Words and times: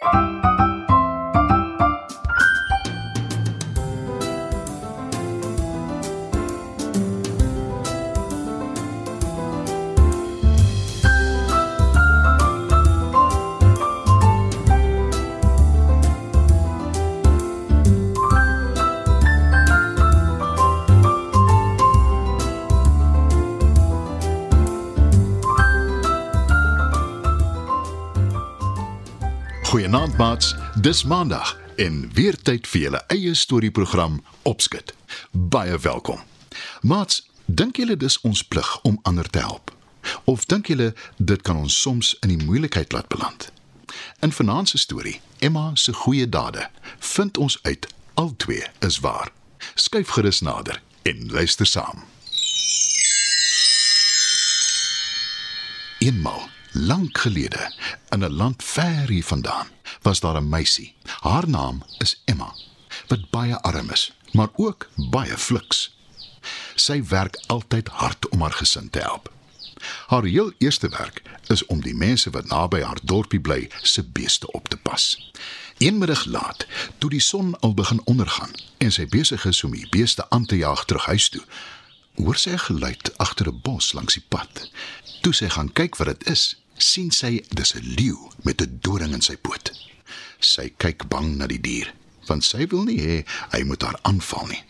you 0.00 0.51
Goeienaand 29.92 30.18
maats, 30.18 30.54
dis 30.80 31.04
Maandag 31.04 31.58
en 31.76 32.10
weer 32.12 32.36
tyd 32.42 32.64
vir 32.66 32.80
julle 32.80 33.00
eie 33.12 33.34
storieprogram 33.36 34.22
Opskit. 34.48 34.94
Baie 35.30 35.76
welkom. 35.84 36.22
Maats, 36.80 37.18
dink 37.44 37.76
julle 37.76 37.96
dis 38.00 38.16
ons 38.24 38.40
plig 38.40 38.70
om 38.88 38.96
ander 39.02 39.28
te 39.28 39.42
help? 39.44 39.68
Of 40.24 40.46
dink 40.48 40.70
julle 40.72 40.94
dit 41.18 41.42
kan 41.44 41.60
ons 41.60 41.76
soms 41.80 42.14
in 42.24 42.32
die 42.32 42.40
moeilikheid 42.40 42.96
laat 42.96 43.10
beland? 43.12 43.50
In 44.24 44.32
vanaand 44.32 44.72
se 44.72 44.80
storie, 44.80 45.20
Emma 45.44 45.74
se 45.74 45.92
goeie 45.92 46.28
dade, 46.28 46.64
vind 46.98 47.36
ons 47.36 47.58
uit 47.62 47.86
albei 48.14 48.62
is 48.80 48.96
waar. 49.04 49.28
Skyf 49.74 50.16
gerus 50.16 50.40
nader 50.40 50.80
en 51.02 51.28
luister 51.36 51.68
saam. 51.68 52.00
Eenmal 56.00 56.48
Lank 56.74 57.18
gelede, 57.18 57.72
in 58.08 58.24
'n 58.24 58.32
land 58.32 58.62
ver 58.64 59.08
hier 59.08 59.24
vandaan, 59.24 59.66
was 60.02 60.20
daar 60.20 60.40
'n 60.40 60.48
meisie. 60.48 60.94
Haar 61.20 61.48
naam 61.48 61.84
is 61.98 62.22
Emma, 62.24 62.54
wat 63.06 63.30
baie 63.30 63.60
arm 63.60 63.90
is, 63.90 64.12
maar 64.32 64.48
ook 64.56 64.90
baie 64.96 65.38
fliks. 65.38 65.96
Sy 66.74 67.04
werk 67.04 67.42
altyd 67.46 67.88
hard 67.88 68.28
om 68.28 68.40
haar 68.40 68.52
gesin 68.52 68.90
te 68.90 68.98
help. 68.98 69.32
Haar 70.06 70.24
heel 70.24 70.52
eerste 70.58 70.88
werk 70.88 71.22
is 71.46 71.66
om 71.66 71.80
die 71.80 71.94
mense 71.94 72.30
wat 72.30 72.46
naby 72.46 72.80
haar 72.80 72.98
dorpie 73.02 73.40
bly, 73.40 73.70
se 73.82 74.02
beeste 74.02 74.52
op 74.52 74.68
te 74.68 74.76
pas. 74.76 75.32
Eenmiddag 75.78 76.24
laat, 76.24 76.66
toe 76.98 77.10
die 77.10 77.20
son 77.20 77.60
al 77.60 77.74
begin 77.74 78.00
ondergaan 78.04 78.50
en 78.78 78.92
sy 78.92 79.06
besig 79.06 79.44
is 79.44 79.64
om 79.64 79.74
die 79.74 79.88
beeste 79.90 80.30
aan 80.30 80.46
te 80.46 80.56
jaag 80.56 80.84
terug 80.84 81.06
huis 81.06 81.28
toe, 81.28 81.42
hoor 82.14 82.36
sy 82.36 82.50
'n 82.50 82.58
geluid 82.58 83.18
agter 83.18 83.48
'n 83.48 83.60
bos 83.62 83.92
langs 83.92 84.14
die 84.14 84.24
pad. 84.28 84.70
Toe 85.22 85.32
sy 85.32 85.48
gaan 85.48 85.72
kyk 85.72 85.96
wat 85.96 86.06
dit 86.06 86.26
is, 86.26 86.56
sien 86.76 87.10
sy 87.10 87.44
dis 87.48 87.74
'n 87.74 87.94
leeu 87.98 88.18
met 88.42 88.60
'n 88.62 88.78
doring 88.80 89.12
in 89.12 89.22
sy 89.22 89.36
poot. 89.36 89.72
Sy 90.42 90.72
kyk 90.82 91.06
bang 91.10 91.36
na 91.38 91.46
die 91.46 91.60
dier, 91.62 91.92
want 92.26 92.42
sy 92.44 92.66
wil 92.70 92.82
nie 92.88 92.98
hê 92.98 93.18
hy 93.54 93.62
moet 93.68 93.84
haar 93.86 93.98
aanval 94.08 94.48
nie. 94.50 94.62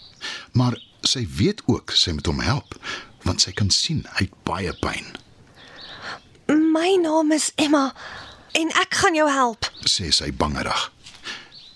Maar 0.52 0.76
sy 1.08 1.24
weet 1.38 1.62
ook 1.66 1.94
sy 1.96 2.12
moet 2.12 2.28
hom 2.28 2.42
help, 2.44 2.76
want 3.24 3.40
sy 3.44 3.54
kan 3.56 3.70
sien 3.72 4.02
hy 4.18 4.26
het 4.28 4.36
baie 4.44 4.72
pyn. 4.84 5.08
My 6.72 6.92
naam 7.00 7.32
is 7.32 7.50
Emma 7.56 7.88
en 8.58 8.68
ek 8.82 8.98
gaan 9.00 9.16
jou 9.16 9.28
help. 9.30 9.68
sê 9.88 10.10
sy 10.12 10.28
bangerig. 10.32 10.90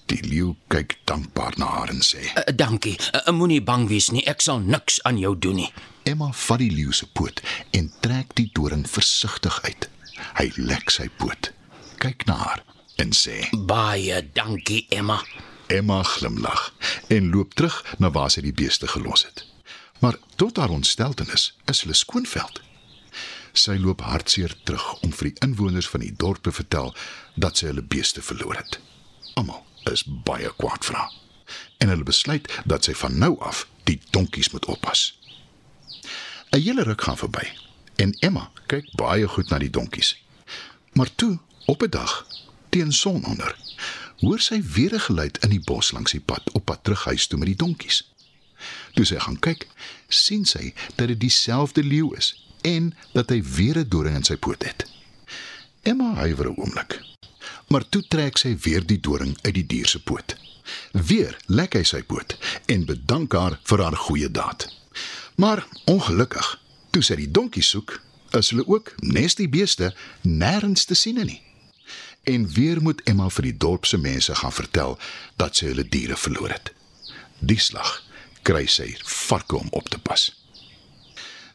Die 0.07 0.21
leeu 0.23 0.53
kyk 0.71 0.99
dankbaar 1.09 1.57
na 1.59 1.67
haar 1.67 1.91
en 1.91 2.03
sê: 2.05 2.21
Uh, 2.37 2.53
dankie. 2.55 2.95
Uh, 3.11 3.33
Moenie 3.35 3.63
bang 3.65 3.89
wees 3.91 4.13
nie. 4.15 4.23
Ek 4.29 4.45
sal 4.45 4.61
niks 4.63 5.01
aan 5.09 5.19
jou 5.19 5.33
doen 5.35 5.57
nie. 5.65 5.73
Emma 6.07 6.29
vat 6.31 6.61
die 6.63 6.71
leeu 6.71 6.93
se 6.95 7.09
poot 7.11 7.41
en 7.75 7.89
trek 8.05 8.37
die 8.39 8.51
doring 8.55 8.85
versigtig 8.87 9.59
uit. 9.65 9.89
Hy 10.39 10.53
lek 10.57 10.93
sy 10.95 11.09
poot, 11.19 11.51
kyk 11.99 12.29
na 12.29 12.37
haar 12.45 12.63
en 12.97 13.13
sê: 13.13 13.49
Baie 13.53 14.31
dankie, 14.33 14.87
Emma. 14.89 15.21
Emma 15.67 16.03
glimlag 16.03 16.73
en 17.09 17.31
loop 17.31 17.55
terug 17.55 17.85
na 17.99 18.11
waar 18.11 18.31
sy 18.31 18.41
die 18.45 18.55
beeste 18.55 18.89
gelos 18.89 19.25
het. 19.27 19.45
Maar 19.99 20.19
tot 20.37 20.57
haar 20.57 20.71
ontsteltenis 20.71 21.57
is 21.65 21.83
hulle 21.83 21.95
skoonveld. 21.95 22.61
Sy 23.57 23.79
loop 23.81 24.05
hartseer 24.05 24.53
terug 24.69 25.01
om 25.01 25.13
vir 25.13 25.31
die 25.31 25.41
inwoners 25.47 25.89
van 25.89 26.05
die 26.05 26.13
dorp 26.13 26.43
te 26.45 26.53
vertel 26.53 26.93
dat 27.35 27.59
sy 27.59 27.71
hulle 27.71 27.83
beeste 27.83 28.23
verloor 28.23 28.61
het. 28.61 28.79
Almal 29.35 29.65
is 29.91 30.05
baie 30.07 30.51
kwaad 30.61 30.85
vir 30.85 31.01
haar 31.01 31.15
en 31.79 31.91
hulle 31.93 32.07
besluit 32.09 32.49
dat 32.65 32.87
sy 32.87 32.95
van 32.99 33.19
nou 33.19 33.37
af 33.45 33.67
die 33.89 34.01
donkies 34.11 34.51
moet 34.53 34.67
oppas. 34.73 35.19
'n 36.53 36.61
Hele 36.61 36.83
ruk 36.83 37.03
gaan 37.03 37.19
verby 37.19 37.47
en 37.97 38.17
Emma 38.21 38.51
kyk 38.67 38.89
baie 38.97 39.29
goed 39.29 39.51
na 39.51 39.59
die 39.59 39.71
donkies. 39.71 40.17
Maar 40.93 41.15
toe, 41.15 41.39
op 41.67 41.83
'n 41.83 41.91
dag, 41.91 42.27
teen 42.69 42.93
sononder, 42.93 43.57
hoor 44.21 44.41
sy 44.41 44.63
weer 44.63 44.95
'n 44.95 45.01
geluid 45.01 45.39
in 45.45 45.51
die 45.51 45.65
bos 45.65 45.93
langs 45.93 46.13
die 46.13 46.21
pad 46.21 46.51
op 46.53 46.65
pad 46.65 46.85
terug 46.85 47.05
huis 47.05 47.27
toe 47.27 47.39
met 47.39 47.49
die 47.49 47.57
donkies. 47.57 48.05
Toe 48.95 49.05
sy 49.05 49.19
gaan 49.19 49.39
kyk, 49.39 49.67
sien 50.09 50.45
sy 50.45 50.75
dat 50.95 51.09
dit 51.09 51.21
dieselfde 51.21 51.83
leeu 51.85 52.15
is 52.17 52.35
en 52.63 52.95
dat 53.13 53.31
hy 53.31 53.43
weer 53.43 53.79
'n 53.79 53.89
doring 53.89 54.17
in 54.17 54.25
sy 54.25 54.37
poot 54.37 54.63
het. 54.65 54.87
Emma 55.83 56.15
huiwer 56.15 56.49
'n 56.49 56.57
oomblik. 56.57 57.01
Maar 57.69 57.89
toe 57.89 58.03
trek 58.09 58.37
sy 58.37 58.57
weer 58.63 58.87
die 58.87 59.01
doring 59.01 59.39
uit 59.43 59.55
die 59.55 59.67
dier 59.67 59.87
se 59.87 60.01
poot. 60.01 60.37
Weer 60.93 61.37
lek 61.47 61.75
hy 61.75 61.83
sy 61.83 62.03
poot 62.03 62.37
en 62.67 62.85
bedank 62.85 63.33
haar 63.33 63.59
vir 63.63 63.83
haar 63.83 63.97
goeie 63.97 64.31
daad. 64.31 64.67
Maar 65.37 65.67
ongelukkig, 65.85 66.61
toe 66.91 67.03
sy 67.03 67.17
die 67.17 67.31
donkie 67.31 67.63
soek, 67.63 68.01
is 68.31 68.51
hulle 68.51 68.67
ook 68.67 68.95
nes 69.01 69.35
die 69.35 69.49
beeste 69.49 69.95
nêrens 70.23 70.85
te 70.85 70.95
sien 70.95 71.21
nie. 71.27 71.43
En 72.27 72.49
weer 72.49 72.83
moet 72.83 73.03
Emma 73.07 73.29
vir 73.31 73.47
die 73.47 73.57
dorp 73.57 73.85
se 73.87 73.99
mense 74.03 74.35
gaan 74.35 74.53
vertel 74.53 74.97
dat 75.39 75.55
sy 75.55 75.69
hulle 75.71 75.85
diere 75.87 76.17
verloor 76.19 76.51
het. 76.51 76.73
Die 77.39 77.59
slag 77.63 77.93
kry 78.43 78.65
sy 78.67 78.89
varke 79.07 79.55
om 79.55 79.69
op 79.71 79.87
te 79.95 80.01
pas. 80.03 80.25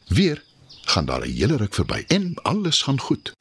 Weer 0.08 0.40
gaan 0.94 1.04
daar 1.10 1.26
'n 1.26 1.36
hele 1.36 1.56
ruk 1.60 1.74
verby 1.74 2.04
en 2.08 2.34
alles 2.42 2.82
gaan 2.82 3.00
goed. 3.00 3.34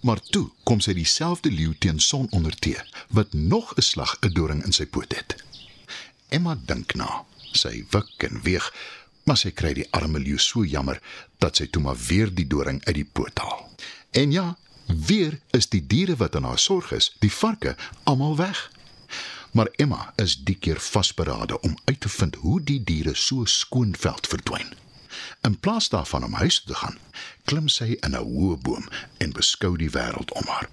Maar 0.00 0.20
toe 0.20 0.50
kom 0.62 0.80
sy 0.80 0.92
dieselfde 0.92 1.50
leeu 1.50 1.72
teen 1.78 2.00
son 2.00 2.26
onder 2.30 2.56
tee 2.56 2.80
wat 3.08 3.32
nog 3.32 3.72
'n 3.76 3.82
slag 3.82 4.16
'n 4.20 4.32
doring 4.32 4.64
in 4.64 4.72
sy 4.72 4.86
poot 4.86 5.16
het. 5.16 5.36
Emma 6.28 6.58
dink 6.66 6.94
na. 6.94 7.24
Sy 7.52 7.84
wik 7.90 8.22
en 8.28 8.42
weeg, 8.42 8.74
maar 9.24 9.36
sy 9.36 9.50
kry 9.50 9.72
die 9.72 9.90
arme 9.90 10.18
leeu 10.18 10.38
so 10.38 10.64
jammer 10.64 11.00
dat 11.38 11.56
sy 11.56 11.66
toe 11.66 11.82
maar 11.82 11.96
weer 12.08 12.34
die 12.34 12.46
doring 12.46 12.84
uit 12.84 12.94
die 12.94 13.10
poot 13.12 13.38
haal. 13.38 13.70
En 14.10 14.32
ja, 14.32 14.58
weer 14.96 15.40
is 15.50 15.68
die 15.68 15.86
diere 15.86 16.16
wat 16.16 16.36
aan 16.36 16.44
haar 16.44 16.58
sorg 16.58 16.92
is, 16.92 17.12
die 17.18 17.32
varke, 17.32 17.76
almal 18.02 18.36
weg. 18.36 18.70
Maar 19.52 19.68
Emma 19.76 20.12
is 20.16 20.36
die 20.44 20.54
keer 20.54 20.80
vasberade 20.80 21.60
om 21.60 21.78
uit 21.84 22.00
te 22.00 22.08
vind 22.08 22.34
hoe 22.34 22.60
die 22.62 22.84
diere 22.84 23.14
so 23.14 23.44
skoon 23.44 23.96
veld 23.98 24.26
verdwyn. 24.26 24.74
In 25.42 25.58
plaas 25.58 25.88
daarvan 25.88 26.24
om 26.24 26.32
huis 26.32 26.60
toe 26.60 26.72
te 26.72 26.78
gaan, 26.78 26.98
klim 27.44 27.68
sy 27.68 27.96
in 28.00 28.14
'n 28.14 28.24
hoë 28.24 28.56
boom 28.62 28.88
en 29.18 29.32
beskou 29.32 29.76
die 29.76 29.90
wêreld 29.90 30.32
om 30.32 30.46
haar. 30.46 30.68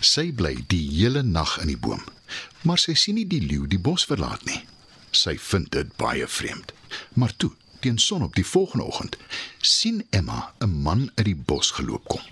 Sy 0.00 0.32
bly 0.32 0.64
die 0.66 0.88
hele 0.90 1.22
nag 1.22 1.58
in 1.60 1.66
die 1.66 1.78
boom, 1.78 2.04
maar 2.62 2.78
sy 2.78 2.94
sien 2.94 3.14
nie 3.14 3.26
die 3.26 3.40
leeu 3.40 3.66
die 3.66 3.78
bos 3.78 4.04
verlaat 4.04 4.44
nie. 4.44 4.64
Sy 5.10 5.38
vind 5.38 5.70
dit 5.70 5.96
baie 5.96 6.26
vreemd. 6.26 6.72
Maar 7.14 7.36
toe, 7.36 7.50
teen 7.80 7.98
son 7.98 8.22
op 8.22 8.34
die 8.34 8.46
volgende 8.46 8.84
oggend, 8.84 9.16
sien 9.60 10.06
Emma 10.10 10.52
'n 10.60 10.82
man 10.82 11.10
uit 11.14 11.26
die 11.26 11.36
bos 11.36 11.70
geloop 11.70 12.04
kom. 12.08 12.22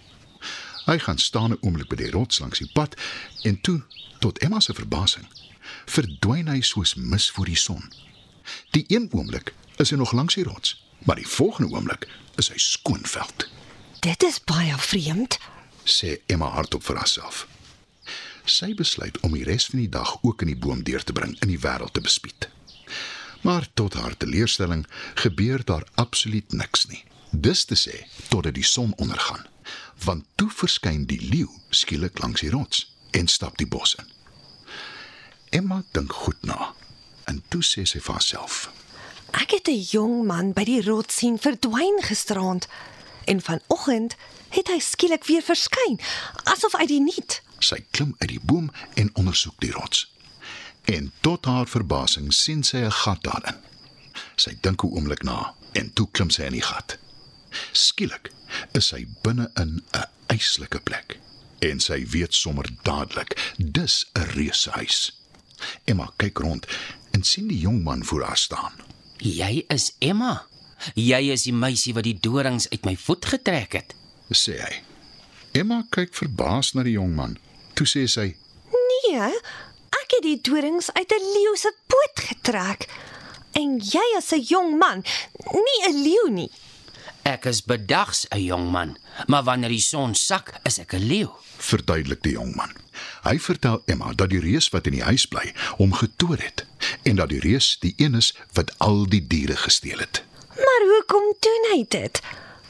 Hy 0.87 0.99
gaan 0.99 1.19
staan 1.19 1.51
'n 1.53 1.59
oomblik 1.61 1.89
by 1.89 1.97
die 1.97 2.11
rots 2.11 2.39
langs 2.39 2.59
die 2.59 2.71
pad 2.73 2.95
en 3.43 3.61
toe, 3.61 3.83
tot 4.19 4.39
Emma 4.39 4.61
se 4.61 4.75
verbasing, 4.75 5.27
verdwyn 5.87 6.49
hy 6.49 6.61
soos 6.61 6.95
mis 6.95 7.31
voor 7.31 7.45
die 7.47 7.57
son. 7.57 7.93
Die 8.71 8.85
een 8.89 9.09
oomblik 9.13 9.55
is 9.77 9.91
hy 9.91 9.97
nog 9.97 10.13
langs 10.13 10.35
die 10.35 10.45
rots, 10.45 10.85
maar 11.05 11.17
die 11.17 11.29
volgende 11.29 11.75
oomblik 11.75 12.09
is 12.37 12.49
hy 12.49 12.57
skoonveld, 12.57 13.49
Dit 14.01 14.23
is 14.23 14.39
baie 14.45 14.79
vreemd. 14.79 15.39
sê 15.85 16.21
Emma 16.27 16.47
hardop 16.49 16.83
vir 16.83 16.97
haarself. 16.97 17.47
Sy 18.45 18.75
besluit 18.75 19.21
om 19.21 19.33
die 19.37 19.45
res 19.45 19.67
van 19.67 19.79
die 19.79 19.89
dag 19.89 20.17
ook 20.23 20.41
in 20.43 20.47
die 20.47 20.57
boom 20.57 20.83
deur 20.85 21.05
te 21.05 21.13
bring 21.13 21.37
in 21.43 21.49
die 21.49 21.59
wêreld 21.59 21.93
te 21.93 22.01
bespied. 22.01 22.49
Maar 23.43 23.69
tot 23.75 23.95
haar 23.95 24.17
teleurstelling 24.17 24.87
gebeur 25.15 25.65
daar 25.65 25.85
absoluut 25.95 26.53
niks 26.53 26.87
nie. 26.87 27.05
Dis 27.31 27.65
te 27.65 27.77
sê 27.77 28.07
totdat 28.29 28.55
die 28.55 28.65
son 28.65 28.93
ondergaan, 28.97 29.47
want 30.05 30.25
toe 30.35 30.51
verskyn 30.51 31.07
die 31.07 31.21
leeu 31.21 31.49
skielik 31.71 32.19
langs 32.23 32.41
die 32.41 32.51
rots 32.51 32.87
en 33.11 33.29
stap 33.29 33.59
die 33.59 33.69
bos 33.69 33.95
in. 33.99 34.09
Emma 35.51 35.83
dink 35.93 36.13
goed 36.13 36.43
na 36.47 36.75
en 37.31 37.43
toe 37.49 37.63
sê 37.63 37.85
sy 37.87 38.01
vir 38.01 38.17
haarself: 38.17 38.71
Ek 39.31 39.51
het 39.51 39.69
'n 39.69 39.85
jong 39.93 40.27
man 40.27 40.53
by 40.53 40.65
die 40.65 40.83
rots 40.83 41.17
sien 41.17 41.39
verdwyn 41.39 42.03
gisterand 42.03 42.67
en 43.25 43.41
vanoggend 43.41 44.17
het 44.49 44.69
hy 44.69 44.79
skielik 44.79 45.25
weer 45.25 45.43
verskyn, 45.43 46.01
asof 46.45 46.75
uit 46.75 46.89
die 46.89 47.01
niet. 47.01 47.43
Sy 47.59 47.85
klim 47.91 48.15
uit 48.19 48.29
die 48.29 48.41
boom 48.43 48.71
en 48.95 49.11
ondersoek 49.15 49.61
die 49.61 49.71
rots. 49.71 50.11
En 50.85 51.13
tot 51.21 51.45
haar 51.45 51.69
verbasing 51.69 52.35
sien 52.35 52.63
sy 52.63 52.77
'n 52.77 52.91
gat 52.91 53.23
daarin. 53.23 53.57
Sy 54.37 54.57
dink 54.61 54.83
'n 54.83 54.91
oomblik 54.91 55.23
na 55.23 55.55
en 55.73 55.93
toe 55.93 56.09
klim 56.11 56.31
sy 56.31 56.43
in 56.43 56.53
die 56.53 56.63
gat. 56.63 56.99
Skielik 57.73 58.31
is 58.73 58.87
sy 58.87 59.07
binne 59.23 59.51
in 59.57 59.83
'n 59.93 60.07
yslike 60.37 60.81
plek. 60.81 61.19
En 61.61 61.81
sy 61.81 62.07
weet 62.07 62.35
sommer 62.35 62.67
dadelik, 62.83 63.55
dis 63.59 64.07
'n 64.15 64.31
reushuis. 64.35 65.13
Emma 65.85 66.13
kyk 66.17 66.39
rond 66.39 66.67
en 67.11 67.23
sien 67.23 67.49
die 67.49 67.59
jong 67.59 67.83
man 67.83 68.05
voor 68.05 68.23
haar 68.23 68.39
staan. 68.39 68.73
Jy 69.19 69.65
is 69.69 69.93
Emma. 69.99 70.47
Jy 70.95 71.31
is 71.33 71.43
die 71.43 71.53
meisie 71.53 71.95
wat 71.95 72.05
die 72.05 72.19
dorings 72.21 72.69
uit 72.71 72.85
my 72.85 72.97
voet 72.97 73.25
getrek 73.25 73.73
het. 73.73 73.95
sê 74.31 74.57
hy. 74.63 74.83
Emma 75.53 75.83
kyk 75.91 76.15
verbaas 76.15 76.73
na 76.75 76.85
die 76.87 76.95
jong 76.95 77.15
man. 77.15 77.37
Toe 77.75 77.87
sê 77.87 78.07
sy: 78.07 78.37
Nee, 78.71 79.31
ek 80.01 80.17
het 80.17 80.23
die 80.23 80.39
dorings 80.41 80.93
uit 80.95 81.13
'n 81.13 81.33
leeu 81.35 81.57
se 81.57 81.73
poot 81.87 82.17
getrek. 82.29 82.89
En 83.53 83.79
jy 83.79 84.07
is 84.17 84.33
'n 84.33 84.41
jong 84.47 84.79
man, 84.79 85.03
nie 85.53 85.81
'n 85.89 86.03
leeu 86.03 86.31
nie. 86.31 86.51
Ek 87.23 87.45
is 87.45 87.61
bedags 87.63 88.27
'n 88.31 88.41
jong 88.45 88.71
man, 88.71 88.97
maar 89.27 89.43
wanneer 89.45 89.69
die 89.69 89.81
son 89.81 90.15
sak, 90.15 90.53
is 90.65 90.79
ek 90.79 90.93
'n 90.95 91.07
leeu. 91.07 91.29
verduidelik 91.59 92.23
die 92.23 92.33
jong 92.33 92.55
man. 92.57 92.73
Hy 93.23 93.39
vertel 93.39 93.83
Emma 93.87 94.13
dat 94.15 94.31
die 94.31 94.41
reus 94.41 94.69
wat 94.71 94.87
in 94.87 94.93
die 94.93 95.03
huis 95.03 95.27
bly 95.27 95.53
hom 95.77 95.93
getoer 95.93 96.39
het 96.43 96.65
en 97.05 97.17
dat 97.17 97.29
die 97.29 97.41
reus 97.41 97.77
die 97.81 97.95
een 97.97 98.15
is 98.15 98.35
wat 98.53 98.73
al 98.79 99.07
die 99.09 99.27
diere 99.27 99.57
gesteel 99.57 99.99
het. 99.99 100.23
Maar 100.57 100.83
hoekom 100.95 101.35
doen 101.41 101.65
hy 101.73 101.85
dit? 101.89 102.21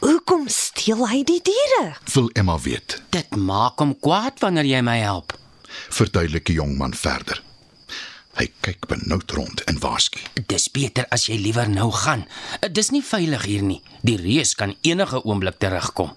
Hoekom 0.00 0.48
steel 0.48 1.08
hy 1.08 1.22
die 1.24 1.40
diere? 1.42 1.94
Wil 2.14 2.30
Emma 2.34 2.58
weet, 2.58 3.02
Dit 3.10 3.36
maak 3.36 3.78
hom 3.78 3.94
kwaad 4.00 4.38
wanneer 4.40 4.64
jy 4.64 4.80
my 4.82 4.98
help. 4.98 5.32
verduidelik 5.90 6.44
die 6.46 6.54
jong 6.56 6.76
man 6.78 6.94
verder. 6.94 7.42
Hy 8.34 8.50
kyk 8.60 8.86
benoud 8.88 9.30
rond 9.30 9.60
en 9.64 9.78
waarsku. 9.78 10.19
Dis 10.60 10.68
beter 10.76 11.06
as 11.08 11.22
jy 11.24 11.38
liewer 11.40 11.70
nou 11.72 11.86
gaan. 11.88 12.26
Dis 12.68 12.90
nie 12.92 13.00
veilig 13.00 13.46
hier 13.48 13.62
nie. 13.64 13.78
Die 14.04 14.18
reus 14.20 14.50
kan 14.52 14.74
enige 14.84 15.22
oomblik 15.24 15.56
terugkom. 15.56 16.10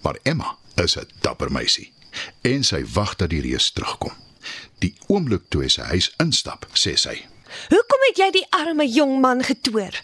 Maar 0.00 0.16
Emma 0.24 0.54
is 0.80 0.96
'n 0.96 1.04
dapper 1.20 1.52
meisie 1.52 1.92
en 2.40 2.64
sy 2.64 2.80
wag 2.94 3.16
dat 3.16 3.28
die 3.28 3.42
reus 3.44 3.70
terugkom. 3.72 4.12
Die 4.78 4.94
oomblik 5.06 5.42
toe 5.48 5.62
hy 5.62 5.68
sy 5.68 5.82
huis 5.82 6.08
instap, 6.16 6.66
sê 6.72 6.96
sy: 6.96 7.26
Hoekom 7.68 8.00
het 8.08 8.16
jy 8.16 8.30
die 8.30 8.46
arme 8.50 8.88
jong 8.88 9.20
man 9.20 9.44
getoer? 9.44 10.02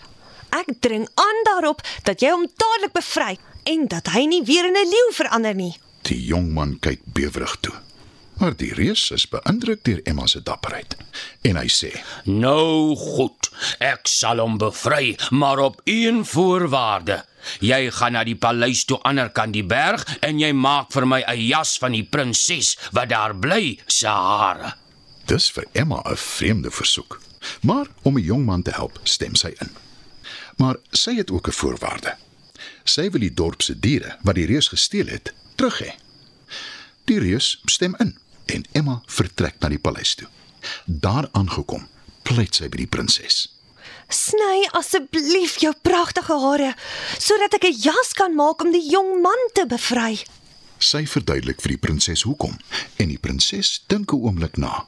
Ek 0.51 0.69
dring 0.81 1.09
aan 1.15 1.41
daarop 1.45 1.81
dat 2.03 2.21
jy 2.21 2.31
hom 2.31 2.47
dadelik 2.57 2.93
bevry 2.93 3.39
en 3.65 3.89
dat 3.89 4.07
hy 4.09 4.27
nie 4.27 4.45
weer 4.45 4.67
in 4.67 4.77
'n 4.77 4.91
leeu 4.91 5.13
verander 5.13 5.55
nie. 5.55 5.75
Die 6.03 6.25
jong 6.25 6.53
man 6.53 6.79
kyk 6.81 7.01
bewerig 7.05 7.57
toe. 7.61 7.75
Maar 8.37 8.57
die 8.57 8.75
reus 8.75 9.11
is 9.11 9.25
beïndruk 9.33 9.85
deur 9.89 10.01
Emma 10.05 10.27
se 10.29 10.43
dapperheid 10.45 10.97
en 11.49 11.57
hy 11.57 11.69
sê: 11.73 11.93
Nou 12.29 12.97
goed, 12.99 13.49
ek 13.81 14.11
sal 14.11 14.43
hom 14.43 14.59
bevry, 14.61 15.17
maar 15.31 15.63
op 15.65 15.81
een 15.89 16.25
voorwaarde. 16.29 17.23
Jy 17.65 17.91
gaan 17.95 18.17
na 18.17 18.25
die 18.27 18.37
paleis 18.37 18.85
toe 18.85 18.99
aanderkant 19.07 19.55
die 19.55 19.65
berg 19.65 20.05
en 20.27 20.41
jy 20.43 20.51
maak 20.53 20.91
vir 20.93 21.07
my 21.07 21.23
'n 21.23 21.47
jas 21.47 21.79
van 21.79 21.93
die 21.93 22.05
prinses 22.05 22.77
wat 22.93 23.09
daar 23.09 23.35
bly 23.35 23.79
se 23.87 24.09
hare. 24.09 24.75
Dis 25.27 25.51
vir 25.51 25.65
Emma 25.73 26.03
'n 26.05 26.17
vreemde 26.17 26.71
versoek. 26.71 27.21
Maar 27.63 27.87
om 28.03 28.15
die 28.15 28.25
jong 28.25 28.45
man 28.45 28.63
te 28.63 28.71
help, 28.71 29.01
stem 29.03 29.35
sy 29.35 29.55
in. 29.61 29.71
Maar 30.57 30.77
sy 30.91 31.15
het 31.17 31.31
ook 31.31 31.49
'n 31.49 31.53
voorwaarde. 31.53 32.17
Sy 32.85 33.11
wil 33.11 33.21
die 33.21 33.35
dorp 33.35 33.63
se 33.63 33.79
diere 33.79 34.19
wat 34.23 34.35
die 34.35 34.47
reus 34.47 34.69
gesteel 34.69 35.07
het, 35.07 35.33
terug 35.55 35.79
hê. 35.83 35.93
Die 37.05 37.19
reus 37.19 37.61
stem 37.65 37.95
in 37.99 38.19
en 38.47 38.65
Emma 38.73 39.01
vertrek 39.07 39.61
na 39.61 39.69
die 39.69 39.83
paleis 39.83 40.15
toe. 40.15 40.29
Daar 40.85 41.29
aangekom, 41.33 41.87
pleit 42.23 42.55
sy 42.55 42.69
by 42.69 42.83
die 42.83 42.91
prinses. 42.91 43.47
Sny 44.09 44.67
asseblief 44.79 45.59
jou 45.63 45.73
pragtige 45.83 46.35
hare 46.43 46.75
sodat 47.19 47.55
ek 47.59 47.65
'n 47.67 47.79
jas 47.83 48.13
kan 48.15 48.35
maak 48.35 48.63
om 48.63 48.71
die 48.73 48.89
jong 48.91 49.23
man 49.23 49.41
te 49.55 49.67
bevry. 49.67 50.23
Sy 50.79 51.07
verduidelik 51.07 51.61
vir 51.61 51.75
die 51.75 51.85
prinses 51.87 52.23
hoekom 52.23 52.57
en 52.99 53.09
die 53.09 53.19
prinses 53.19 53.83
dink 53.89 54.13
'n 54.13 54.23
oomblik 54.23 54.57
na. 54.57 54.87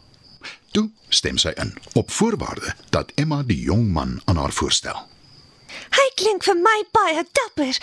Toe 0.72 0.90
stem 1.08 1.38
sy 1.38 1.52
in 1.56 1.74
op 1.94 2.10
voorwaarde 2.10 2.74
dat 2.90 3.12
Emma 3.16 3.42
die 3.42 3.62
jong 3.62 3.92
man 3.92 4.20
aan 4.24 4.36
haar 4.36 4.52
voorstel. 4.52 5.08
Hy 5.90 6.06
klink 6.14 6.44
vir 6.44 6.54
my 6.54 6.78
baie 6.92 7.24
dapper 7.32 7.78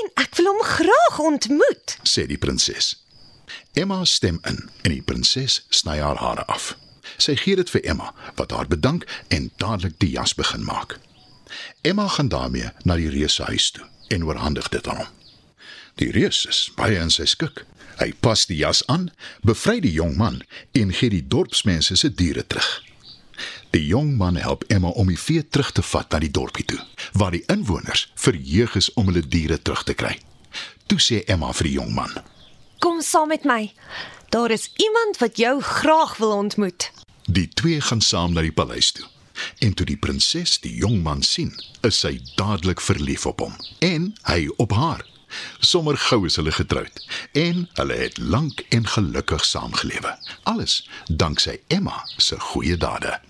en 0.00 0.10
ek 0.14 0.36
wil 0.36 0.46
hom 0.46 0.62
graag 0.62 1.18
ontmoet. 1.18 1.96
sê 2.02 2.26
die 2.26 2.38
prinses. 2.38 2.96
Emma 3.72 4.04
stem 4.04 4.38
in 4.48 4.68
en 4.82 4.92
die 4.92 5.02
prinses 5.02 5.64
sny 5.68 5.98
haar 5.98 6.20
hare 6.20 6.44
af. 6.46 6.74
Sy 7.16 7.36
gee 7.36 7.56
dit 7.56 7.70
vir 7.70 7.84
Emma 7.84 8.12
wat 8.36 8.50
haar 8.50 8.68
bedank 8.68 9.06
en 9.28 9.50
dadelik 9.56 9.98
die 9.98 10.12
jas 10.16 10.34
begin 10.34 10.64
maak. 10.64 10.98
Emma 11.82 12.08
gaan 12.08 12.28
daarmee 12.28 12.70
na 12.84 12.96
die 12.96 13.10
reus 13.10 13.34
se 13.34 13.42
huis 13.42 13.70
toe 13.70 13.86
en 14.08 14.24
oorhandig 14.24 14.68
dit 14.68 14.88
aan 14.88 15.02
hom. 15.02 15.16
Die 15.94 16.10
reus 16.10 16.44
is 16.48 16.70
baie 16.76 16.98
in 17.00 17.10
sy 17.10 17.26
skik. 17.28 17.64
Hy 18.00 18.12
pas 18.24 18.46
die 18.48 18.56
jas 18.56 18.80
aan, 18.88 19.10
bevry 19.44 19.80
die 19.84 19.92
jong 19.92 20.14
man 20.16 20.40
en 20.72 20.94
gee 20.96 21.12
die 21.12 21.26
dorpsmense 21.26 21.96
se 22.00 22.08
diere 22.14 22.46
terug. 22.46 22.70
Die 23.70 23.84
jong 23.86 24.16
man 24.18 24.36
help 24.40 24.64
Emma 24.72 24.88
om 24.88 25.10
die 25.12 25.18
vee 25.20 25.44
terug 25.48 25.72
te 25.72 25.82
vat 25.82 26.10
na 26.12 26.18
die 26.22 26.32
dorpie 26.32 26.64
toe, 26.64 26.80
waar 27.12 27.36
die 27.36 27.44
inwoners 27.52 28.08
verheug 28.18 28.76
is 28.80 28.90
om 28.94 29.10
hulle 29.10 29.22
diere 29.22 29.60
terug 29.62 29.84
te 29.84 29.94
kry. 29.94 30.16
Toe 30.88 30.98
sê 30.98 31.20
Emma 31.30 31.52
vir 31.54 31.68
die 31.68 31.76
jong 31.76 31.92
man: 31.94 32.16
Kom 32.80 33.02
saam 33.02 33.28
met 33.28 33.44
my. 33.44 33.72
Daar 34.28 34.50
is 34.50 34.72
iemand 34.76 35.18
wat 35.18 35.36
jou 35.36 35.62
graag 35.62 36.16
wil 36.16 36.32
ontmoet. 36.32 36.90
Die 37.24 37.48
twee 37.48 37.80
gaan 37.80 38.00
saam 38.00 38.32
na 38.32 38.40
die 38.40 38.52
paleis 38.52 38.92
toe. 38.92 39.04
En 39.58 39.74
toe 39.74 39.86
die 39.86 39.96
prinses 39.96 40.58
die 40.64 40.74
jong 40.74 41.02
man 41.02 41.22
sien, 41.22 41.52
is 41.84 42.00
sy 42.00 42.14
dadelik 42.40 42.80
verlief 42.80 43.26
op 43.28 43.44
hom 43.44 43.56
en 43.84 44.14
hy 44.32 44.48
op 44.56 44.72
haar. 44.72 45.04
Sommer 45.60 45.96
gou 46.08 46.24
is 46.26 46.40
hulle 46.40 46.52
getroud 46.56 47.04
en 47.32 47.66
hulle 47.76 48.00
het 48.00 48.18
lank 48.18 48.64
en 48.68 48.88
gelukkig 48.88 49.44
saamgelewe. 49.44 50.16
Alles 50.42 50.80
danksy 51.06 51.60
Emma 51.68 52.00
se 52.16 52.40
goeie 52.40 52.76
dade. 52.76 53.20